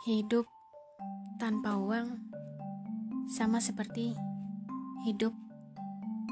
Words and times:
Hidup 0.00 0.48
tanpa 1.36 1.76
uang 1.76 2.24
sama 3.28 3.60
seperti 3.60 4.16
hidup 5.04 5.36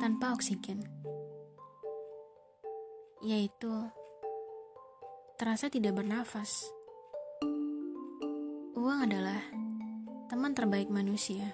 tanpa 0.00 0.32
oksigen, 0.32 0.88
yaitu 3.20 3.68
terasa 5.36 5.68
tidak 5.68 6.00
bernafas. 6.00 6.64
Uang 8.72 9.04
adalah 9.04 9.36
teman 10.32 10.56
terbaik 10.56 10.88
manusia, 10.88 11.52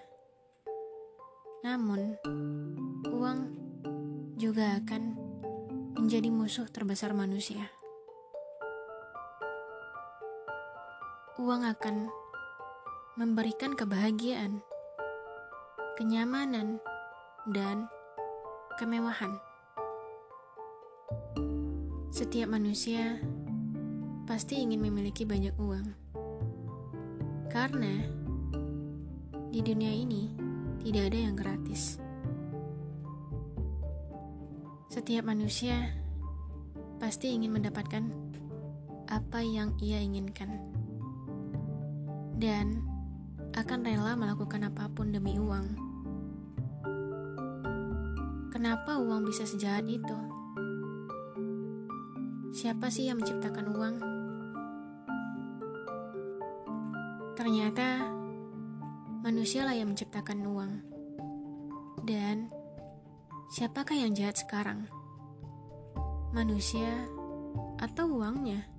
namun 1.67 2.15
uang 3.11 3.39
juga 4.39 4.79
akan 4.79 5.19
menjadi 5.99 6.31
musuh 6.31 6.71
terbesar 6.71 7.11
manusia. 7.11 7.75
Uang 11.35 11.67
akan 11.67 12.07
memberikan 13.19 13.75
kebahagiaan, 13.75 14.63
kenyamanan, 15.99 16.79
dan 17.51 17.91
kemewahan. 18.79 19.35
Setiap 22.15 22.55
manusia 22.55 23.19
pasti 24.31 24.63
ingin 24.63 24.79
memiliki 24.79 25.27
banyak 25.27 25.59
uang, 25.59 25.91
karena 27.51 28.07
di 29.51 29.59
dunia 29.59 29.91
ini 29.91 30.31
tidak 30.87 31.11
ada 31.11 31.19
yang 31.19 31.35
gratis. 31.35 31.99
Setiap 34.87 35.27
manusia 35.27 35.99
pasti 37.03 37.35
ingin 37.35 37.51
mendapatkan 37.59 38.07
apa 39.11 39.43
yang 39.43 39.75
ia 39.83 39.99
inginkan 39.99 40.84
dan 42.35 42.83
akan 43.55 43.87
rela 43.87 44.19
melakukan 44.19 44.67
apa 44.67 44.91
pun 44.91 45.15
demi 45.15 45.39
uang. 45.39 45.67
Kenapa 48.51 48.99
uang 48.99 49.27
bisa 49.27 49.47
sejahat 49.47 49.87
itu? 49.87 50.19
Siapa 52.55 52.91
sih 52.91 53.11
yang 53.11 53.19
menciptakan 53.23 53.67
uang? 53.71 53.97
Ternyata 57.35 58.11
manusialah 59.23 59.75
yang 59.75 59.95
menciptakan 59.95 60.41
uang. 60.47 60.73
Dan 62.05 62.51
siapakah 63.55 63.95
yang 63.95 64.15
jahat 64.15 64.39
sekarang? 64.39 64.87
Manusia 66.35 67.07
atau 67.79 68.11
uangnya? 68.19 68.74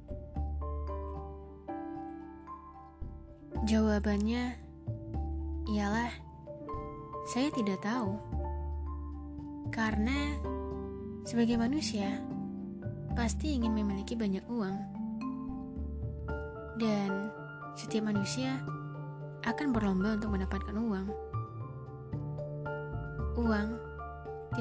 Jawabannya 3.66 4.62
ialah 5.74 6.14
saya 7.26 7.50
tidak 7.50 7.82
tahu. 7.82 8.14
Karena 9.74 10.38
sebagai 11.26 11.58
manusia 11.58 12.22
pasti 13.18 13.58
ingin 13.58 13.74
memiliki 13.74 14.14
banyak 14.14 14.46
uang. 14.54 14.78
Dan 16.78 17.34
setiap 17.74 18.06
manusia 18.06 18.62
akan 19.50 19.74
berlomba 19.74 20.14
untuk 20.14 20.38
mendapatkan 20.38 20.78
uang. 20.78 21.08
Uang 23.34 23.70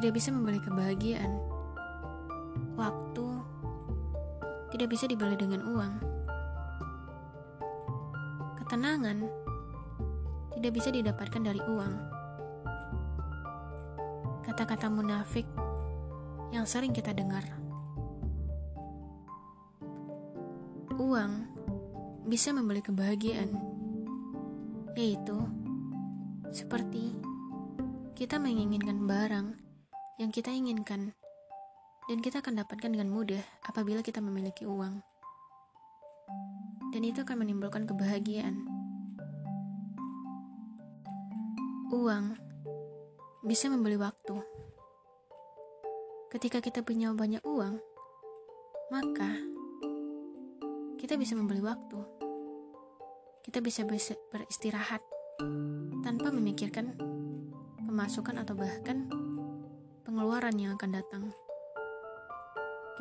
tidak 0.01 0.17
bisa 0.17 0.33
membeli 0.33 0.65
kebahagiaan. 0.65 1.45
Waktu 2.81 3.27
tidak 4.73 4.97
bisa 4.97 5.05
dibeli 5.05 5.37
dengan 5.37 5.61
uang 5.77 6.14
Ketenangan 8.65 9.29
tidak 10.57 10.73
bisa 10.73 10.89
didapatkan 10.89 11.53
dari 11.53 11.61
uang. 11.61 11.95
Kata-kata 14.41 14.89
munafik 14.89 15.45
yang 16.49 16.65
sering 16.65 16.97
kita 16.97 17.13
dengar. 17.13 17.45
Uang 20.97 21.45
bisa 22.25 22.57
membeli 22.57 22.81
kebahagiaan, 22.81 23.53
yaitu 24.97 25.37
seperti 26.49 27.13
kita 28.17 28.41
menginginkan 28.41 29.05
barang 29.05 29.61
yang 30.17 30.33
kita 30.33 30.49
inginkan, 30.49 31.13
dan 32.09 32.19
kita 32.25 32.41
akan 32.41 32.65
dapatkan 32.65 32.97
dengan 32.97 33.13
mudah 33.13 33.45
apabila 33.69 34.01
kita 34.01 34.25
memiliki 34.25 34.65
uang 34.65 35.05
dan 36.95 37.03
itu 37.03 37.27
akan 37.27 37.43
menimbulkan 37.43 37.91
kebahagiaan. 37.91 38.55
Uang 41.91 42.39
bisa 43.43 43.67
membeli 43.67 43.99
waktu. 43.99 44.39
Ketika 46.31 46.63
kita 46.63 46.87
punya 46.87 47.11
banyak 47.11 47.43
uang, 47.43 47.83
maka 48.95 49.43
kita 51.03 51.19
bisa 51.19 51.35
membeli 51.35 51.67
waktu. 51.67 51.99
Kita 53.43 53.59
bisa 53.59 53.83
beristirahat 54.31 55.03
tanpa 56.07 56.31
memikirkan 56.31 56.95
pemasukan 57.91 58.39
atau 58.39 58.55
bahkan 58.55 59.11
pengeluaran 60.07 60.55
yang 60.63 60.79
akan 60.79 60.91
datang. 60.95 61.25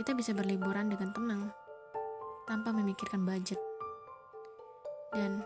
Kita 0.01 0.17
bisa 0.17 0.33
berliburan 0.33 0.89
dengan 0.89 1.13
tenang 1.13 1.43
tanpa 2.49 2.73
memikirkan 2.73 3.21
budget 3.21 3.61
dan 5.13 5.45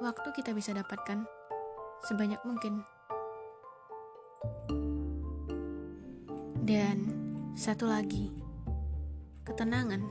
waktu 0.00 0.28
kita 0.34 0.56
bisa 0.56 0.72
dapatkan 0.72 1.28
sebanyak 2.08 2.40
mungkin. 2.42 2.82
Dan 6.62 6.98
satu 7.52 7.86
lagi, 7.86 8.32
ketenangan. 9.44 10.02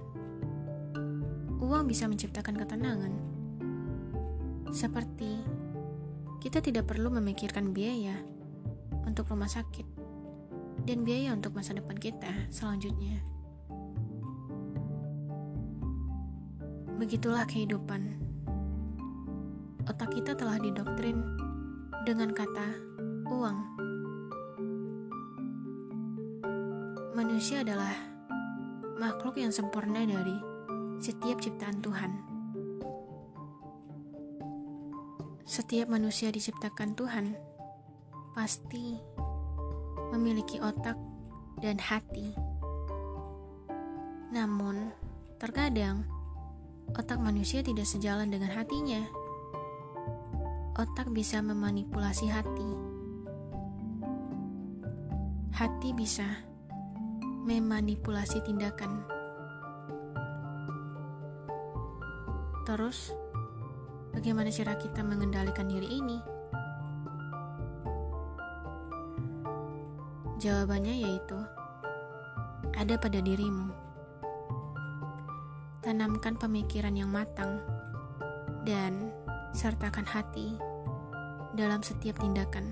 Uang 1.62 1.90
bisa 1.90 2.06
menciptakan 2.06 2.56
ketenangan. 2.56 3.14
Seperti 4.72 5.42
kita 6.42 6.64
tidak 6.64 6.88
perlu 6.90 7.12
memikirkan 7.12 7.74
biaya 7.76 8.18
untuk 9.04 9.30
rumah 9.30 9.50
sakit 9.50 9.86
dan 10.86 11.06
biaya 11.06 11.36
untuk 11.36 11.54
masa 11.54 11.78
depan 11.78 11.98
kita 11.98 12.50
selanjutnya. 12.50 13.31
Begitulah 17.02 17.50
kehidupan. 17.50 18.14
Otak 19.90 20.14
kita 20.14 20.38
telah 20.38 20.62
didoktrin 20.62 21.18
dengan 22.06 22.30
kata 22.30 22.78
uang. 23.26 23.58
Manusia 27.18 27.66
adalah 27.66 27.98
makhluk 29.02 29.42
yang 29.42 29.50
sempurna 29.50 30.06
dari 30.06 30.38
setiap 31.02 31.42
ciptaan 31.42 31.82
Tuhan. 31.82 32.12
Setiap 35.42 35.90
manusia 35.90 36.30
diciptakan 36.30 36.94
Tuhan 36.94 37.34
pasti 38.38 39.02
memiliki 40.14 40.62
otak 40.62 41.02
dan 41.66 41.82
hati. 41.82 42.30
Namun, 44.30 44.94
terkadang 45.42 46.21
otak 46.96 47.20
manusia 47.24 47.64
tidak 47.64 47.88
sejalan 47.88 48.28
dengan 48.28 48.52
hatinya. 48.52 49.00
Otak 50.76 51.12
bisa 51.12 51.40
memanipulasi 51.40 52.28
hati. 52.28 52.70
Hati 55.56 55.90
bisa 55.96 56.26
memanipulasi 57.48 58.44
tindakan. 58.44 59.04
Terus, 62.68 63.12
bagaimana 64.16 64.48
cara 64.48 64.80
kita 64.80 65.04
mengendalikan 65.04 65.68
diri 65.68 65.90
ini? 65.92 66.18
Jawabannya 70.42 70.96
yaitu 71.06 71.38
ada 72.74 72.98
pada 72.98 73.22
dirimu 73.22 73.91
tanamkan 75.82 76.38
pemikiran 76.38 76.94
yang 76.94 77.10
matang, 77.10 77.62
dan 78.66 79.10
sertakan 79.52 80.06
hati 80.06 80.54
dalam 81.58 81.82
setiap 81.82 82.22
tindakan. 82.22 82.72